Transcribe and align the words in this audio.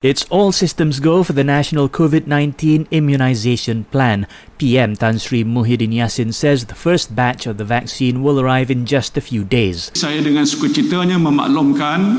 It's 0.00 0.24
all 0.32 0.48
systems 0.48 0.96
go 0.96 1.20
for 1.20 1.36
the 1.36 1.44
national 1.44 1.92
COVID 1.92 2.24
19 2.24 2.88
immunization 2.88 3.84
plan. 3.92 4.24
PM 4.56 4.96
Tan 4.96 5.20
Sri 5.20 5.44
Muhyiddin 5.44 5.92
Yassin 5.92 6.32
says 6.32 6.64
the 6.64 6.74
first 6.74 7.12
batch 7.12 7.44
of 7.44 7.60
the 7.60 7.68
vaccine 7.68 8.24
will 8.24 8.40
arrive 8.40 8.72
in 8.72 8.88
just 8.88 9.20
a 9.20 9.20
few 9.20 9.44
days. 9.44 9.92
Saya 9.92 10.24
dengan 10.24 10.48
sukacitanya 10.48 11.20
memaklumkan 11.20 12.16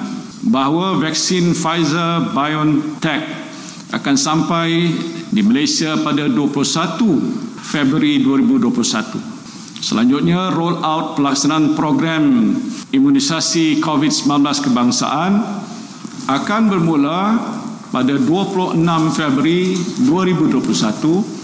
bahawa 0.53 1.01
vaksin 1.01 1.57
Pfizer 1.57 2.29
BioNTech 2.37 3.25
akan 3.97 4.13
sampai 4.13 4.93
di 5.33 5.41
Malaysia 5.41 5.97
pada 6.05 6.29
21 6.29 7.01
Februari 7.65 8.21
2021. 8.21 9.81
Selanjutnya, 9.81 10.53
roll 10.53 10.77
out 10.85 11.17
pelaksanaan 11.17 11.73
program 11.73 12.53
imunisasi 12.93 13.81
COVID-19 13.81 14.69
kebangsaan 14.69 15.31
akan 16.29 16.61
bermula 16.69 17.17
pada 17.91 18.15
26 18.15 18.79
Februari 19.13 19.75
2021 20.07 21.40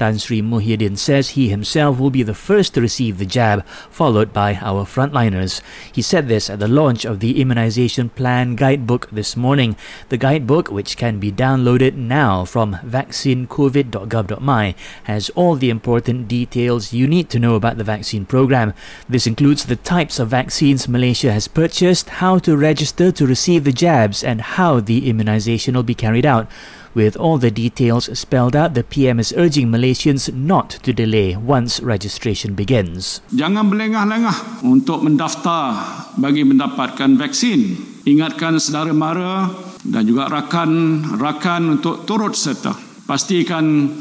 Tan 0.00 0.16
Sri 0.16 0.40
Muhyiddin 0.40 0.96
says 0.96 1.36
he 1.36 1.50
himself 1.50 1.98
will 2.00 2.08
be 2.08 2.22
the 2.22 2.32
first 2.32 2.72
to 2.72 2.80
receive 2.80 3.18
the 3.18 3.26
jab, 3.26 3.66
followed 3.90 4.32
by 4.32 4.54
our 4.62 4.86
frontliners. 4.86 5.60
He 5.92 6.00
said 6.00 6.26
this 6.26 6.48
at 6.48 6.58
the 6.58 6.68
launch 6.68 7.04
of 7.04 7.20
the 7.20 7.38
Immunization 7.38 8.08
Plan 8.08 8.56
Guidebook 8.56 9.10
this 9.12 9.36
morning. 9.36 9.76
The 10.08 10.16
guidebook, 10.16 10.70
which 10.70 10.96
can 10.96 11.18
be 11.18 11.30
downloaded 11.30 11.96
now 11.96 12.46
from 12.46 12.76
vaccinecovid.gov.my, 12.76 14.74
has 15.04 15.28
all 15.36 15.56
the 15.56 15.68
important 15.68 16.28
details 16.28 16.94
you 16.94 17.06
need 17.06 17.28
to 17.28 17.38
know 17.38 17.54
about 17.54 17.76
the 17.76 17.84
vaccine 17.84 18.24
program. 18.24 18.72
This 19.06 19.26
includes 19.26 19.66
the 19.66 19.76
types 19.76 20.18
of 20.18 20.28
vaccines 20.28 20.88
Malaysia 20.88 21.30
has 21.30 21.46
purchased, 21.46 22.08
how 22.24 22.38
to 22.38 22.56
register 22.56 23.12
to 23.12 23.26
receive 23.26 23.64
the 23.64 23.72
jabs, 23.72 24.24
and 24.24 24.40
how 24.40 24.80
the 24.80 25.10
immunization 25.10 25.74
will 25.74 25.82
be 25.82 25.94
carried 25.94 26.24
out. 26.24 26.48
With 26.90 27.14
all 27.14 27.38
the 27.38 27.54
details 27.54 28.10
spelled 28.18 28.58
out, 28.58 28.74
the 28.74 28.82
PM 28.82 29.22
is 29.22 29.30
urging 29.38 29.70
Malaysians 29.70 30.26
not 30.34 30.74
to 30.82 30.90
delay 30.90 31.38
once 31.38 31.78
registration 31.78 32.58
begins. 32.58 33.22
Jangan 33.30 33.70
berlengah-lengah 33.70 34.66
untuk 34.66 35.06
mendaftar 35.06 35.78
bagi 36.18 36.42
mendapatkan 36.42 37.14
vaksin. 37.14 37.78
Ingatkan 38.10 38.58
saudara 38.58 38.90
mara 38.90 39.46
dan 39.86 40.02
juga 40.02 40.34
rakan-rakan 40.34 41.78
untuk 41.78 42.10
turut 42.10 42.34
serta. 42.34 42.74
Pastikan 43.06 43.94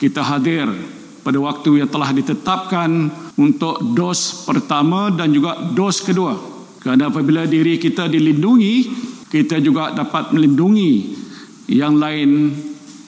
kita 0.00 0.24
hadir 0.24 0.72
pada 1.20 1.36
waktu 1.36 1.84
yang 1.84 1.92
telah 1.92 2.08
ditetapkan 2.08 3.12
untuk 3.36 3.84
dos 3.92 4.48
pertama 4.48 5.12
dan 5.12 5.28
juga 5.28 5.60
dos 5.76 6.00
kedua. 6.00 6.40
Kerana 6.80 7.12
apabila 7.12 7.44
diri 7.44 7.76
kita 7.76 8.08
dilindungi, 8.08 8.74
kita 9.28 9.60
juga 9.60 9.92
dapat 9.92 10.32
melindungi 10.32 11.23
yang 11.68 11.96
lain 11.96 12.52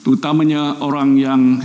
terutamanya 0.03 0.79
orang 0.79 1.19
yang. 1.19 1.61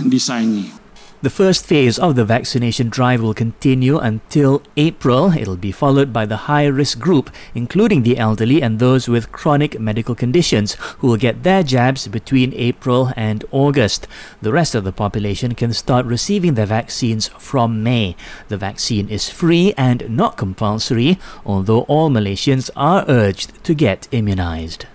The 1.23 1.29
first 1.29 1.65
phase 1.65 1.97
of 1.97 2.19
the 2.19 2.25
vaccination 2.25 2.89
drive 2.89 3.21
will 3.21 3.33
continue 3.33 3.97
until 3.97 4.61
April. 4.75 5.31
It'll 5.31 5.55
be 5.55 5.71
followed 5.71 6.11
by 6.11 6.25
the 6.25 6.51
high 6.51 6.65
risk 6.65 6.99
group, 6.99 7.31
including 7.55 8.03
the 8.03 8.17
elderly 8.17 8.61
and 8.61 8.77
those 8.77 9.07
with 9.07 9.31
chronic 9.31 9.79
medical 9.79 10.15
conditions, 10.15 10.75
who 10.99 11.07
will 11.07 11.15
get 11.15 11.43
their 11.43 11.63
jabs 11.63 12.09
between 12.09 12.51
April 12.55 13.13
and 13.15 13.45
August. 13.51 14.05
The 14.41 14.51
rest 14.51 14.75
of 14.75 14.83
the 14.83 14.91
population 14.91 15.55
can 15.55 15.71
start 15.71 16.05
receiving 16.05 16.55
their 16.55 16.67
vaccines 16.67 17.29
from 17.39 17.81
May. 17.81 18.17
The 18.49 18.57
vaccine 18.57 19.07
is 19.07 19.29
free 19.29 19.73
and 19.77 20.09
not 20.09 20.35
compulsory, 20.35 21.17
although 21.45 21.87
all 21.87 22.09
Malaysians 22.09 22.69
are 22.75 23.05
urged 23.07 23.63
to 23.63 23.73
get 23.73 24.09
immunized. 24.11 24.87